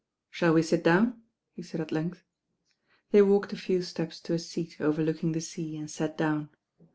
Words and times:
"Shall 0.31 0.55
we 0.55 0.63
sit 0.63 0.83
down?" 0.83 1.21
he 1.53 1.61
said 1.61 1.79
at 1.79 1.91
length. 1.91 2.23
They 3.11 3.21
walked 3.21 3.53
a 3.53 3.55
few 3.55 3.83
steps 3.83 4.19
to 4.21 4.33
a 4.33 4.39
seat 4.39 4.77
overlooking 4.81 5.33
the 5.33 5.41
sea 5.41 5.77
and 5.77 5.91
sat 5.91 6.17
down. 6.17 6.49